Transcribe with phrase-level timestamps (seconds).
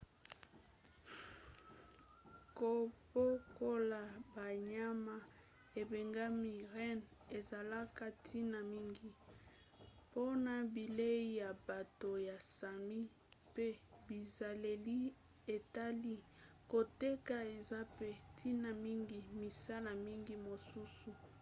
[2.57, 4.01] kobokola
[4.35, 5.15] banyama
[5.81, 9.09] ebengami renne ezalaka ntina mingi
[10.05, 12.99] mpona bilei ya bato ya sami
[13.55, 13.67] pe
[14.07, 14.97] bizaleli
[15.55, 16.15] etali
[16.71, 21.09] koteka eza mpe ntina mingi misala mingi mosusu